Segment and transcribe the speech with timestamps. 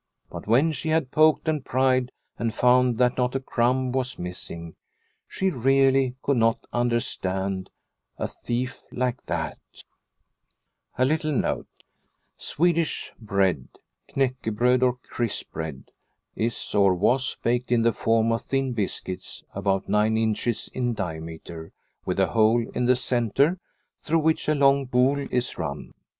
[0.31, 4.73] But when she had poked and pried and found that not a crumb was missing,
[5.27, 7.69] she really could not understand
[8.17, 9.59] a thief like that.
[10.95, 11.19] 1
[12.35, 13.67] Swedish bread
[14.07, 14.47] is
[17.43, 21.73] baked in the form of thin biscuits, about nine inches in diameter
[22.05, 23.59] with a hole in the centre,
[24.01, 25.93] through which a long pole is run.